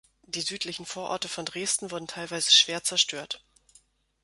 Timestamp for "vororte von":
0.87-1.45